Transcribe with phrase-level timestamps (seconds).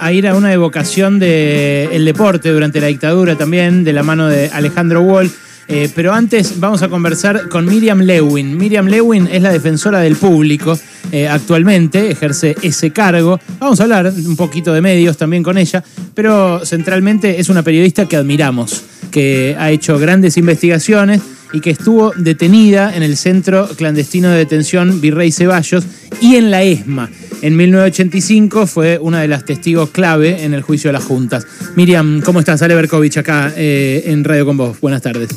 [0.00, 4.50] a ir a una evocación del deporte durante la dictadura también, de la mano de
[4.52, 5.30] Alejandro Wall.
[5.70, 8.56] Eh, pero antes vamos a conversar con Miriam Lewin.
[8.56, 10.78] Miriam Lewin es la defensora del público
[11.12, 13.38] eh, actualmente, ejerce ese cargo.
[13.58, 15.84] Vamos a hablar un poquito de medios también con ella,
[16.14, 21.20] pero centralmente es una periodista que admiramos, que ha hecho grandes investigaciones
[21.52, 25.84] y que estuvo detenida en el centro clandestino de detención Virrey Ceballos
[26.22, 27.10] y en la ESMA.
[27.40, 31.46] En 1985 fue una de las testigos clave en el juicio de las juntas.
[31.76, 32.62] Miriam, ¿cómo estás?
[32.62, 34.80] Ale Berkovich acá eh, en Radio con vos.
[34.80, 35.28] Buenas tardes.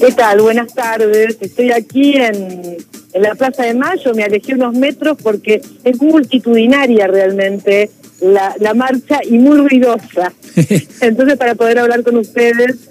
[0.00, 0.40] ¿Qué tal?
[0.40, 1.36] Buenas tardes.
[1.40, 2.78] Estoy aquí en,
[3.14, 7.90] la Plaza de Mayo, me alejé unos metros porque es multitudinaria realmente
[8.22, 10.32] la, la marcha y muy ruidosa.
[11.02, 12.88] Entonces, para poder hablar con ustedes,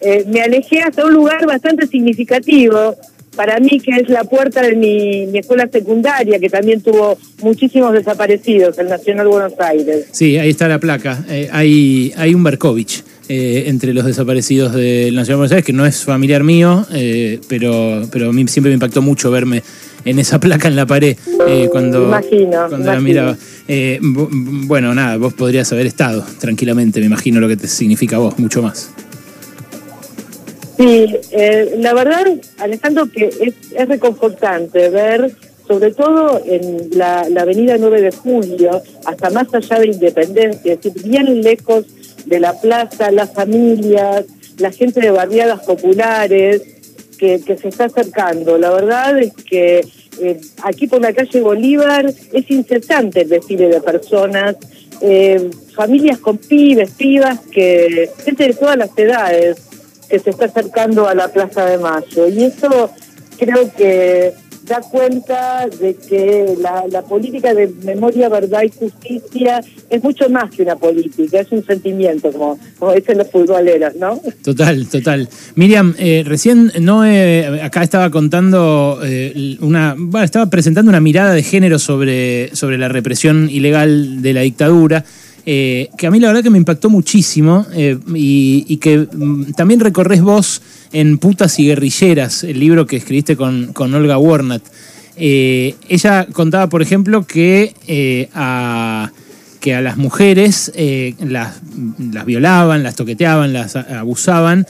[0.00, 2.96] eh, me alejé hasta un lugar bastante significativo
[3.36, 8.78] para mí, que es la puerta de mi, escuela secundaria, que también tuvo muchísimos desaparecidos,
[8.78, 10.06] el Nacional Buenos Aires.
[10.10, 11.24] Sí, ahí está la placa.
[11.28, 13.04] Eh, hay, hay un Berkovich.
[13.28, 16.84] Eh, entre los desaparecidos del Nacional Buenos Aires, que no es familiar mío,
[17.48, 19.62] pero, pero a mí siempre me impactó mucho verme
[20.04, 21.16] en esa placa en la pared
[21.70, 22.10] cuando,
[22.68, 23.36] cuando la miraba.
[24.66, 28.38] bueno, nada, vos podrías haber estado tranquilamente, me imagino lo que te significa a vos,
[28.38, 28.92] mucho más.
[30.82, 32.26] Sí, eh, la verdad,
[32.58, 35.30] Alejandro, que es, reconfortante ver,
[35.68, 41.04] sobre todo en la, avenida 9 de Julio, hasta más allá de Independencia, es decir,
[41.04, 41.84] bien lejos
[42.26, 44.24] de la plaza, las familias,
[44.58, 46.62] la gente de barriadas populares
[47.16, 48.58] que, se está acercando.
[48.58, 49.86] La verdad es que
[50.20, 54.56] eh, aquí por la calle Bolívar es incesante el desfile de personas,
[55.00, 59.68] eh, familias con pibes, pibas, que gente de todas las edades
[60.12, 62.28] que se está acercando a la Plaza de Mayo.
[62.28, 62.90] Y eso
[63.38, 64.34] creo que
[64.66, 70.64] da cuenta de que la, política de memoria, verdad y justicia es mucho más que
[70.64, 74.20] una política, es un sentimiento, como, como dicen los futboleros, ¿no?
[74.44, 75.30] Total, total.
[75.54, 77.04] Miriam, eh, recién no
[77.62, 83.48] acá estaba contando eh, una, estaba presentando una mirada de género sobre, sobre la represión
[83.48, 85.06] ilegal de la dictadura.
[85.44, 89.80] Eh, que a mí la verdad que me impactó muchísimo eh, y, que mm, también
[89.80, 94.62] recorres vos en Putas y Guerrilleras, el libro que escribiste con, Olga Warnat.
[95.16, 99.10] Eh, ella contaba, por ejemplo, que a,
[99.60, 100.72] que a las mujeres
[101.18, 101.60] las,
[102.24, 104.66] violaban, las toqueteaban, las abusaban,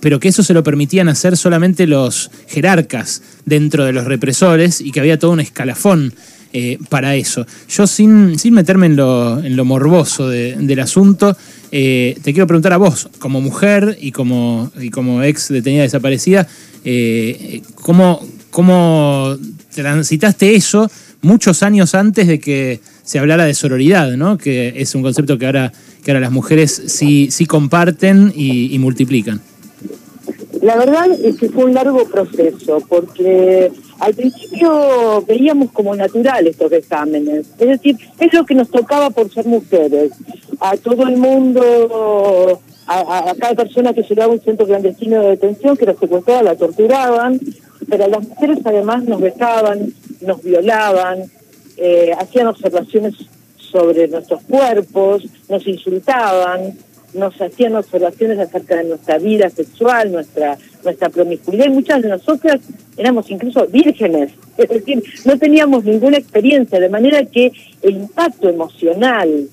[0.00, 4.92] pero que eso se lo permitían hacer solamente los jerarcas dentro de los represores y
[4.92, 6.14] que había todo un escalafón
[6.56, 7.44] eh, para eso.
[7.68, 11.36] Yo sin, sin meterme en lo, en lo morboso del asunto,
[11.72, 16.46] eh, te quiero preguntar a vos, como mujer y como, y como ex detenida desaparecida,
[16.84, 19.36] eh, ¿cómo, ¿cómo
[19.74, 20.88] transitaste eso
[21.22, 24.38] muchos años antes de que se hablara de sororidad, ¿no?
[24.38, 25.72] que es un concepto que ahora,
[26.04, 29.40] que ahora las mujeres sí, sí comparten y multiplican?
[30.64, 36.72] La verdad es que fue un largo proceso, porque al principio veíamos como natural estos
[36.72, 40.12] exámenes, es decir, es lo que nos tocaba por ser mujeres.
[40.60, 45.76] A todo el mundo, a, cada persona que llegaba a un centro clandestino de detención,
[45.76, 47.38] que la secuestraba, la torturaban,
[47.86, 49.92] pero las mujeres además nos besaban,
[50.22, 51.24] nos violaban,
[51.76, 53.12] eh, hacían observaciones
[53.58, 56.74] sobre nuestros cuerpos, nos insultaban,
[57.14, 62.60] nos hacían observaciones acerca de nuestra vida sexual, nuestra nuestra promiscuidad y muchas de nosotras
[62.96, 67.52] éramos incluso vírgenes, es decir, no teníamos ninguna experiencia, de manera que
[67.82, 69.48] el impacto emocional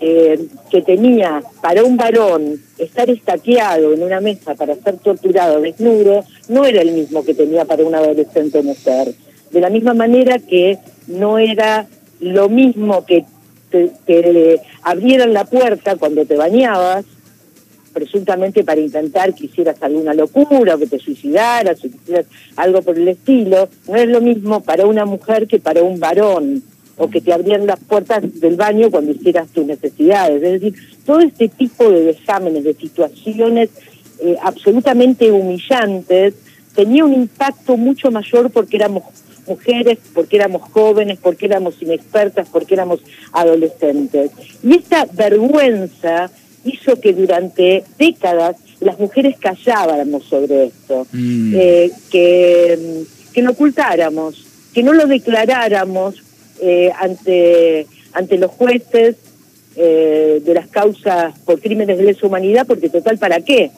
[0.00, 6.24] eh, que tenía para un varón estar estaqueado en una mesa para ser torturado desnudo
[6.48, 9.12] no era el mismo que tenía para una adolescente mujer.
[9.50, 11.88] De la misma manera que no era
[12.20, 13.24] lo mismo que
[13.70, 17.04] te, abrieran la puerta cuando te bañabas,
[17.92, 22.82] presuntamente para intentar que hicieras alguna locura o que te suicidaras o que hicieras algo
[22.82, 26.62] por el estilo, no es lo mismo para una mujer que para un varón
[26.96, 30.42] o que te abrieran las puertas del baño cuando hicieras tus necesidades.
[30.42, 30.74] Es decir,
[31.06, 33.70] todo este tipo de exámenes, de situaciones
[34.20, 36.34] eh, absolutamente humillantes,
[36.74, 39.04] tenía un impacto mucho mayor porque éramos
[39.48, 43.00] mujeres, porque éramos jóvenes, porque éramos inexpertas, porque éramos
[43.32, 44.30] adolescentes.
[44.62, 46.30] Y esta vergüenza
[46.64, 51.54] hizo que durante décadas las mujeres callábamos sobre esto, mm.
[51.56, 56.22] eh, que, que no ocultáramos, que no lo declaráramos
[56.60, 59.16] eh, ante, ante los jueces
[59.76, 63.70] eh, de las causas por crímenes de lesa humanidad, porque total, ¿para qué?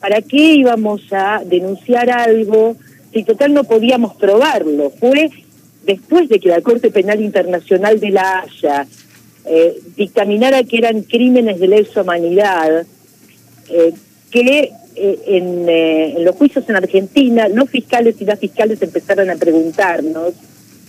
[0.00, 2.76] ¿Para qué íbamos a denunciar algo
[3.12, 4.90] si total no podíamos probarlo?
[4.90, 5.30] Fue
[5.84, 8.86] después de que la Corte Penal Internacional de La Haya
[9.44, 12.86] eh, dictaminara que eran crímenes de lesa humanidad,
[13.70, 13.92] eh,
[14.30, 20.34] que eh, en, los juicios en Argentina los fiscales y las fiscales empezaron a preguntarnos,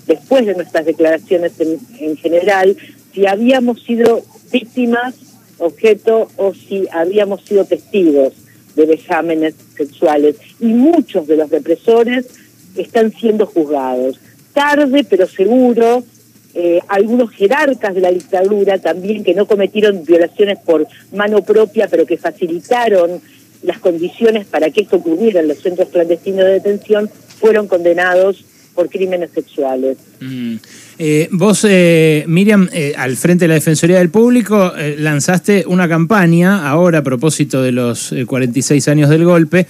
[0.05, 2.75] después de nuestras declaraciones en, general,
[3.13, 5.15] si habíamos sido víctimas,
[5.59, 8.33] objeto o si habíamos sido testigos
[8.75, 10.35] de vejámenes sexuales.
[10.59, 12.27] Y muchos de los represores
[12.75, 14.19] están siendo juzgados.
[14.53, 16.03] Tarde, pero seguro,
[16.53, 22.05] eh, algunos jerarcas de la dictadura también que no cometieron violaciones por mano propia, pero
[22.05, 23.21] que facilitaron
[23.63, 27.09] las condiciones para que esto ocurriera en los centros clandestinos de detención,
[27.39, 29.97] fueron condenados por crímenes sexuales.
[30.19, 30.55] Mm.
[30.99, 36.99] Eh, vos, eh, Miriam, al frente de la Defensoría del Público, lanzaste una campaña ahora
[36.99, 39.67] a propósito de los 46 años del golpe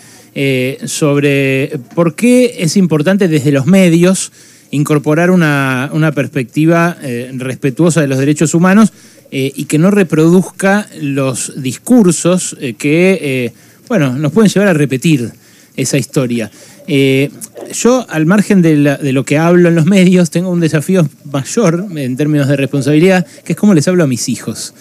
[0.85, 4.31] sobre por qué es importante desde los medios
[4.71, 8.91] incorporar una, una perspectiva eh, respetuosa de los derechos humanos
[9.29, 13.53] eh, y que no reproduzca los discursos eh, que,
[13.87, 15.31] bueno, nos pueden llevar a repetir
[15.75, 16.49] esa historia.
[16.87, 22.17] Yo, al margen de, lo que hablo en los medios, tengo un desafío mayor en
[22.17, 24.73] términos de responsabilidad, que es cómo les hablo a mis hijos.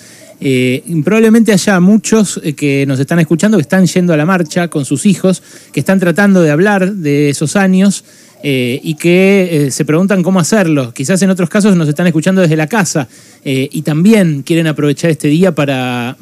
[1.05, 5.06] probablemente haya muchos que nos están escuchando que están yendo a la marcha con sus
[5.06, 5.43] hijos,
[5.73, 8.05] que están tratando de hablar de esos años
[8.43, 10.94] eh, y que eh, se preguntan cómo hacerlo.
[10.94, 13.06] Quizás en otros casos nos están escuchando desde la casa
[13.44, 16.17] eh, y también quieren aprovechar este día para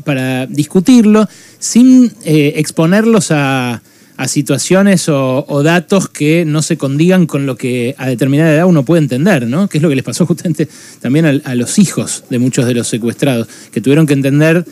[0.48, 1.28] discutirlo
[1.60, 3.82] sin exponerlos a,
[4.26, 9.02] situaciones o, datos que no se condigan con lo que a determinada edad uno puede
[9.02, 9.68] entender, ¿no?
[9.68, 10.68] Que es lo que les pasó justamente
[11.00, 14.64] también a los hijos de muchos de los secuestrados, que tuvieron que entender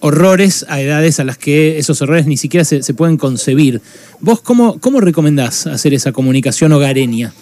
[0.00, 3.80] horrores a edades a las que esos horrores ni siquiera se, pueden concebir.
[4.18, 7.32] ¿Vos cómo, cómo recomendás hacer esa comunicación hogareña?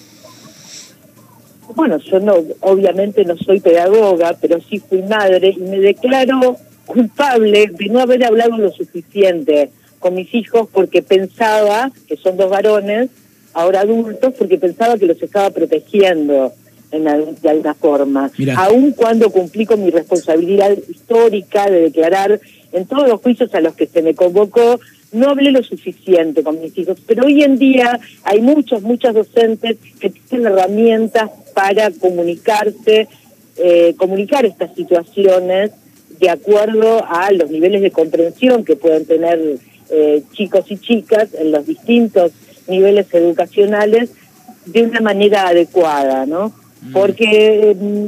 [1.75, 7.71] Bueno, yo no, obviamente no soy pedagoga, pero sí fui madre y me declaro culpable
[7.73, 9.71] de no haber hablado lo suficiente
[10.01, 13.11] con mis hijos porque pensaba, que son dos varones,
[13.53, 16.53] ahora adultos, porque pensaba que los estaba protegiendo
[16.91, 22.41] en, de alguna forma, aun cuando cumplí con mi responsabilidad histórica de declarar
[22.73, 24.81] en todos los juicios a los que se me convocó,
[25.13, 29.77] no hablé lo suficiente con mis hijos, pero hoy en día hay muchos, muchos docentes
[29.99, 33.09] que tienen herramientas para comunicarse,
[33.57, 35.73] eh, comunicar estas situaciones
[36.21, 39.59] de acuerdo a los niveles de comprensión que pueden tener
[39.91, 42.33] eh, chicos y chicas en los distintos
[42.69, 44.11] niveles educacionales
[44.67, 46.53] de una manera adecuada, ¿no?
[46.83, 46.93] Mm.
[46.93, 48.07] porque mm,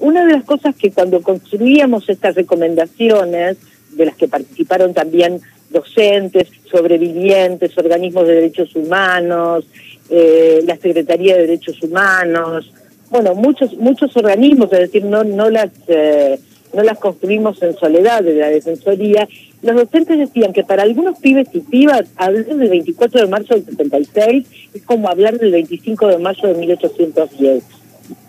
[0.00, 3.56] una de las cosas que cuando construíamos estas recomendaciones,
[3.92, 9.64] de las que participaron también docentes, sobrevivientes, organismos de derechos humanos,
[10.08, 12.72] eh, la Secretaría de Derechos Humanos,
[13.10, 16.38] bueno, muchos muchos organismos, es decir, no no las eh,
[16.72, 19.28] no las construimos en soledad de la Defensoría.
[19.62, 23.64] Los docentes decían que para algunos pibes y pibas hablar del 24 de marzo del
[23.64, 27.62] 76 es como hablar del 25 de mayo de 1810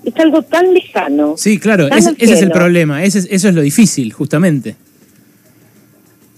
[0.04, 1.36] es algo tan lejano.
[1.38, 4.76] Sí, claro, ese, es el problema, ese, eso es lo difícil, justamente.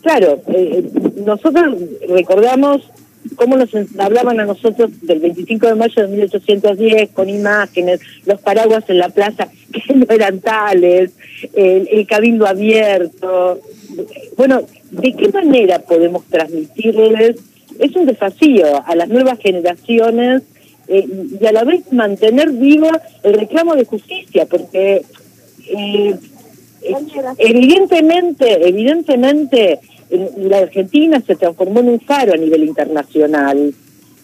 [0.01, 0.83] Claro, eh,
[1.25, 1.75] nosotros
[2.09, 2.81] recordamos
[3.35, 8.83] cómo nos hablaban a nosotros del 25 de mayo de 1810 con imágenes, los paraguas
[8.87, 11.11] en la plaza, que no eran tales,
[11.53, 13.59] el, el cabildo abierto.
[14.37, 14.61] Bueno,
[14.91, 17.37] ¿de qué manera podemos transmitirles?
[17.79, 20.43] Es un desafío a las nuevas generaciones
[20.87, 21.07] eh,
[21.39, 22.89] y a la vez mantener vivo
[23.23, 25.03] el reclamo de justicia, porque
[25.69, 26.15] eh,
[27.37, 29.79] evidentemente, evidentemente
[30.37, 33.73] la Argentina se transformó en un faro a nivel internacional.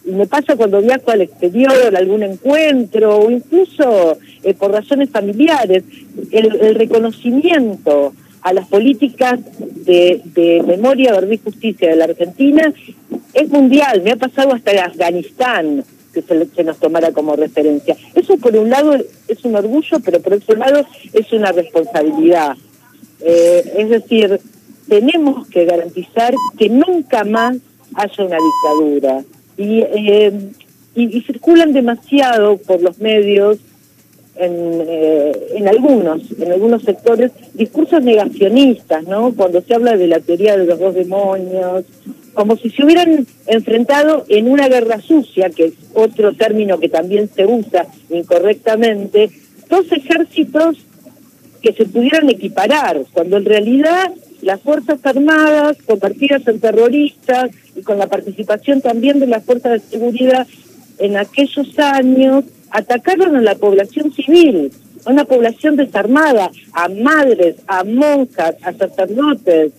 [0.05, 5.83] Y me pasa cuando viajo al exterior, algún encuentro, o incluso eh, por razones familiares,
[6.31, 12.73] el, reconocimiento a las políticas de, de memoria, verdad y justicia de la Argentina
[13.33, 14.01] es mundial.
[14.03, 17.95] Me ha pasado hasta Afganistán, que se, nos tomara como referencia.
[18.15, 18.95] Eso por un lado
[19.27, 22.55] es un orgullo, pero por otro lado es una responsabilidad.
[23.21, 24.39] Eh, es decir,
[24.89, 27.57] tenemos que garantizar que nunca más
[27.93, 29.23] haya una dictadura.
[29.57, 30.51] Y, eh,
[30.95, 33.59] y, circulan demasiado por los medios
[34.35, 34.53] en,
[34.87, 39.33] eh, en algunos, en algunos sectores, discursos negacionistas, ¿no?
[39.33, 41.85] Cuando se habla de la teoría de los dos demonios,
[42.33, 47.29] como si se hubieran enfrentado en una guerra sucia, que es otro término que también
[47.33, 49.29] se usa incorrectamente,
[49.69, 50.77] dos ejércitos
[51.61, 57.97] que se pudieran equiparar, cuando en realidad las Fuerzas Armadas, convertidas en terroristas y con
[57.97, 60.47] la participación también de las Fuerzas de Seguridad,
[60.97, 64.71] en aquellos años atacaron a la población civil
[65.05, 69.71] a una población desarmada, a madres, a monjas, a sacerdotes,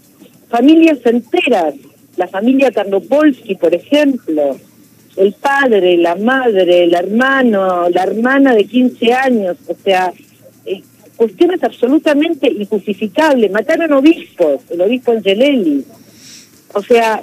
[0.48, 1.74] familias enteras,
[2.16, 4.56] la familia Tarnopolsky, por ejemplo,
[5.16, 10.12] el padre, la madre, el hermano, la hermana de 15 años, o sea,
[10.64, 10.82] eh,
[11.20, 13.50] cuestiones absolutamente injustificables.
[13.50, 15.84] Mataron obispos, el obispo Angelelli.
[16.72, 17.20] O sea,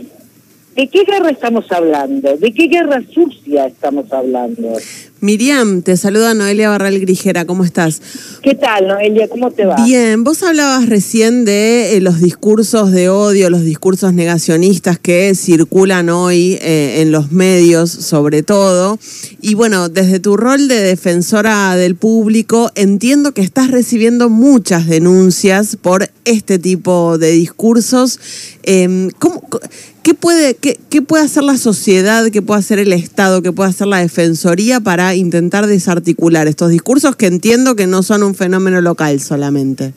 [0.75, 2.37] ¿de qué guerra estamos hablando?
[2.37, 4.77] ¿De qué guerra sucia estamos hablando?
[5.19, 8.01] Miriam, te saluda Noelia Barral Grijera, ¿cómo estás?
[8.43, 9.27] ¿Qué tal, Noelia?
[9.27, 9.75] ¿Cómo te va?
[9.83, 16.09] Bien, vos hablabas recién de eh, los discursos de odio, los discursos negacionistas que circulan
[16.09, 18.99] hoy eh, en los medios, sobre todo.
[19.41, 25.77] Y bueno, desde tu rol de defensora del público, entiendo que estás recibiendo muchas denuncias
[25.81, 28.19] por este tipo de discursos.
[28.63, 29.41] Em, ¿cómo,
[30.07, 33.71] ¿Qué puede, qué, qué puede hacer la sociedad, qué puede hacer el Estado, qué puede
[33.71, 38.79] hacer la Defensoría para intentar desarticular estos discursos que entiendo que no son un fenómeno
[38.79, 39.91] local solamente?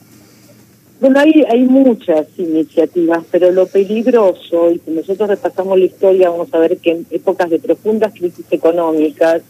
[1.01, 6.53] Bueno, hay, hay muchas iniciativas, pero lo peligroso, y si nosotros repasamos la historia, vamos
[6.55, 9.43] a ver que en épocas de profundas crisis económicas,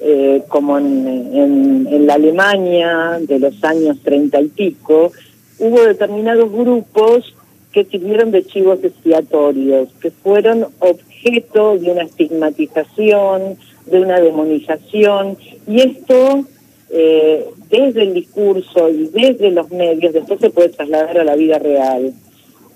[0.00, 5.12] eh, como en, en, en, la Alemania de los años treinta y pico,
[5.60, 7.32] hubo determinados grupos
[7.72, 15.36] que sirvieron de chivos expiatorios, que fueron objeto de una estigmatización, de una demonización,
[15.66, 16.44] y esto
[16.90, 21.58] eh, desde el discurso y desde los medios después se puede trasladar a la vida
[21.58, 22.12] real.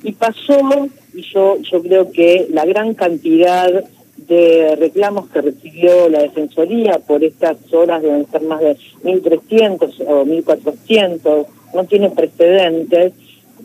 [0.02, 3.84] Y pasó, y yo, yo creo que la gran cantidad
[4.16, 10.24] de reclamos que recibió la Defensoría por estas horas deben ser más de 1.300 o
[10.24, 13.12] 1.400, no tiene precedentes,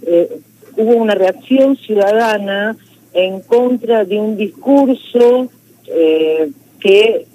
[0.05, 0.39] eh,
[0.79, 2.77] hubo una reacción ciudadana
[3.13, 5.49] en contra de un discurso
[5.87, 7.25] eh, que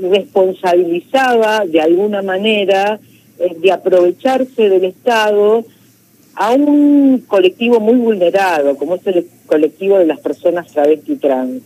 [0.00, 2.98] responsabilizaba de alguna manera
[3.38, 5.64] eh, de aprovecharse del Estado
[6.34, 11.62] a un colectivo muy vulnerado, como es el colectivo de las personas travesti trans.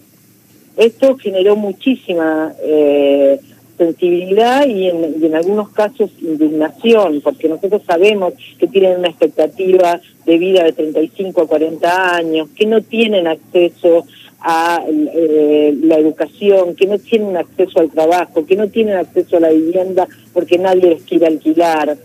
[0.77, 3.39] Esto generó muchísima eh,
[3.77, 10.01] sensibilidad y en, y en algunos casos indignación, porque nosotros sabemos que tienen una expectativa
[10.25, 14.07] de vida de 35 a 40 años, que no tienen acceso
[14.41, 19.41] a eh, la educación, que no tienen acceso al trabajo, que no tienen acceso a
[19.41, 21.97] la vivienda porque nadie les quiere alquilar.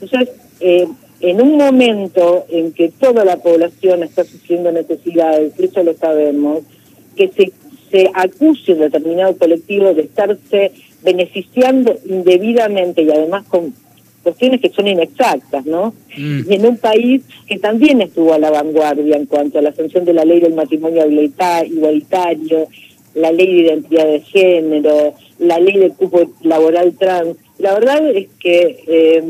[0.00, 0.86] Entonces, eh,
[1.20, 6.60] en un momento en que toda la población está sufriendo necesidades, eso lo sabemos,
[7.16, 7.52] que se,
[7.90, 10.72] se acuse un determinado colectivo de estarse
[11.02, 13.74] beneficiando indebidamente y además con
[14.22, 15.94] cuestiones que son inexactas, ¿no?
[16.16, 16.50] Mm.
[16.50, 20.04] Y en un país que también estuvo a la vanguardia en cuanto a la sanción
[20.04, 22.68] de la ley del matrimonio igualitario,
[23.14, 27.36] la ley de identidad de género, la ley del cupo laboral trans.
[27.58, 29.22] La verdad es que, eh,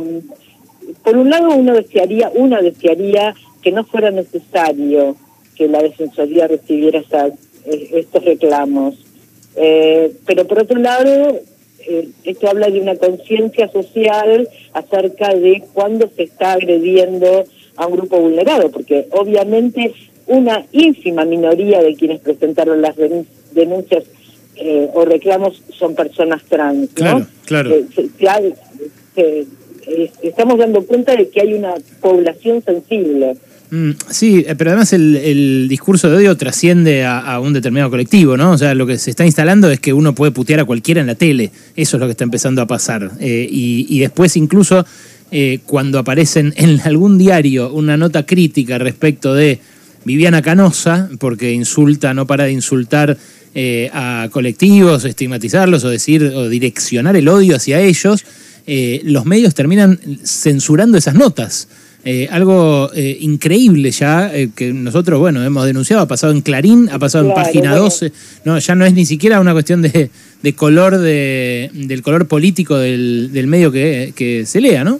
[1.05, 5.17] por un lado, uno desearía, una desearía que no fuera necesario
[5.57, 7.03] que la Defensoría recibiera
[7.67, 8.95] eh, estos reclamos.
[9.57, 11.41] Eh, pero por otro lado,
[11.87, 17.45] eh, esto habla de una conciencia social acerca de cuándo se está agrediendo
[17.77, 19.93] a un grupo vulnerado, porque obviamente
[20.27, 22.95] una ínfima minoría de quienes presentaron las
[23.53, 24.05] denuncias
[24.57, 26.91] eh, o reclamos son personas trans.
[26.95, 27.71] Claro, claro.
[29.17, 29.47] Eh,
[30.23, 33.37] estamos dando cuenta de que hay una población sensible.
[33.71, 38.53] Mm, sí, eh, pero además el, discurso de odio trasciende a, un determinado colectivo, ¿no?
[38.53, 41.07] O sea, lo que se está instalando es que uno puede putear a cualquiera en
[41.07, 41.53] la tele.
[41.77, 43.13] Eso es lo que está empezando a pasar.
[43.21, 44.85] Eh, y, después incluso
[45.31, 49.61] eh, cuando aparecen en algún diario una nota crítica respecto de
[50.05, 53.17] Viviana Canosa, porque insulta, no para de insultar
[53.93, 58.25] a colectivos, estigmatizarlos o decir o direccionar el odio hacia ellos,
[59.05, 61.69] los medios terminan censurando esas notas.
[62.03, 66.89] Eh, algo eh, increíble ya, eh, que nosotros, bueno, hemos denunciado, ha pasado en Clarín,
[66.91, 68.11] ha pasado en Página 12,
[68.47, 70.09] no, ya no es ni siquiera una cuestión de,
[70.43, 74.99] de color, de, del color político del, del medio que, que, se lea, ¿no?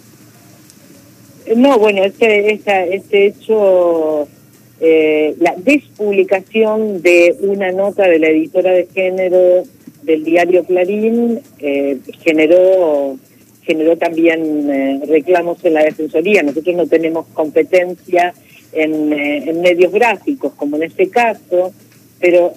[1.57, 4.29] No, bueno, este, este, este hecho,
[4.81, 9.65] la despublicación de una nota de la editora de género
[10.03, 11.41] del diario Clarín
[12.23, 13.19] generó
[13.71, 16.43] generó también eh, reclamos en la Defensoría.
[16.43, 18.35] Nosotros no tenemos competencia
[18.73, 21.73] en, eh, medios gráficos, como en este caso,
[22.19, 22.53] pero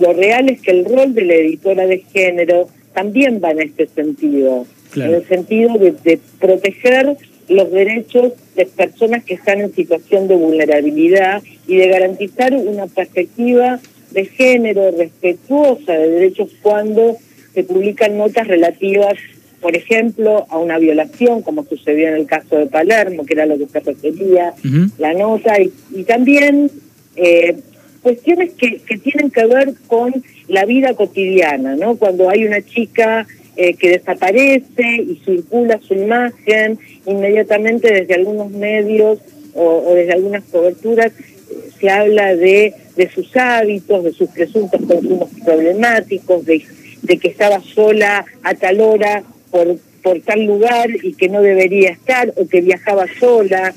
[0.00, 3.88] lo real es que el rol de la editora de género también va en este
[3.88, 7.16] sentido, en el sentido de, proteger
[7.48, 13.80] los derechos de personas que están en situación de vulnerabilidad y de garantizar una perspectiva
[14.12, 17.16] de género respetuosa de derechos cuando
[17.52, 19.14] se publican notas relativas
[19.64, 23.56] por ejemplo, a una violación, como sucedió en el caso de Palermo, que era lo
[23.56, 24.52] que se refería
[24.98, 26.70] la nota, y, también
[27.16, 27.56] eh,
[28.02, 31.96] cuestiones que, que, tienen que ver con la vida cotidiana, ¿no?
[31.96, 39.20] Cuando hay una chica eh, que desaparece y circula su imagen, inmediatamente desde algunos medios
[39.54, 45.30] o, desde algunas coberturas eh, se habla de, de sus hábitos, de sus presuntos consumos
[45.42, 46.66] problemáticos, de,
[47.00, 49.24] de que estaba sola a tal hora
[49.54, 53.72] por, por tal lugar y que no debería estar o que viajaba sola.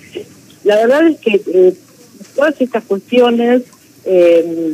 [0.63, 1.73] La verdad es que eh,
[2.35, 3.61] todas estas cuestiones
[4.03, 4.73] eh,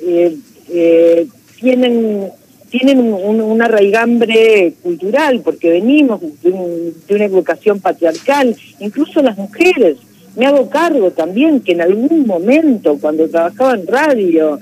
[0.00, 1.26] eh,
[1.60, 2.30] tienen
[2.68, 9.96] tienen un, una raigambre cultural, porque venimos de, una educación patriarcal, incluso las mujeres.
[10.36, 14.58] Me hago cargo también que en algún momento, cuando trabajaba en radio,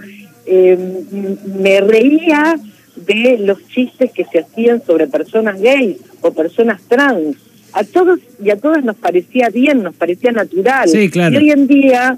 [0.46, 2.56] me reía
[2.96, 7.36] de los chistes que se hacían sobre personas gays o personas trans.
[7.72, 10.88] A todos y a todas nos parecía bien, nos parecía natural.
[10.88, 11.34] Sí, claro.
[11.34, 12.16] Y hoy en día,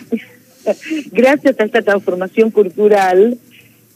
[1.12, 3.38] gracias a esta transformación cultural,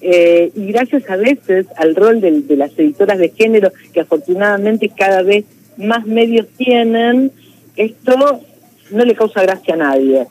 [0.01, 4.89] eh, y gracias a veces al rol de, de, las editoras de género, que afortunadamente
[4.89, 5.45] cada vez
[5.77, 7.31] más medios tienen,
[7.77, 8.43] esto
[8.91, 10.27] no le causa gracia a nadie.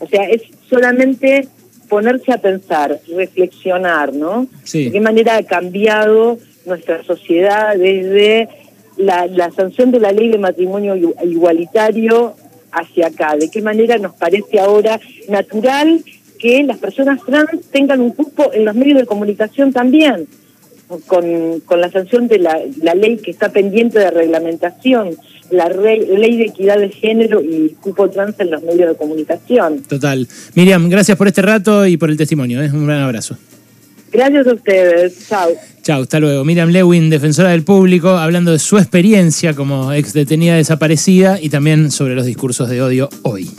[0.00, 1.46] O sea, es solamente
[1.90, 4.46] ponerse a pensar, reflexionar, ¿no?
[4.72, 8.48] De qué manera ha cambiado nuestra sociedad desde
[8.96, 12.34] la, sanción de la ley de matrimonio igualitario
[12.72, 16.02] hacia acá, de qué manera nos parece ahora natural
[16.38, 20.26] que las personas trans tengan un cupo en los medios de comunicación también,
[21.06, 25.16] con, con la sanción de la, la ley que está pendiente de reglamentación
[25.50, 29.82] la ley de equidad de género y cupo trans en los medios de comunicación.
[29.82, 30.26] Total.
[30.54, 32.62] Miriam, gracias por este rato y por el testimonio.
[32.62, 32.70] ¿eh?
[32.72, 33.36] Un gran abrazo.
[34.12, 35.28] Gracias a ustedes.
[35.28, 35.50] Chao.
[35.82, 36.44] Chao, hasta luego.
[36.44, 41.90] Miriam Lewin, defensora del público, hablando de su experiencia como ex detenida desaparecida y también
[41.90, 43.50] sobre los discursos de odio hoy.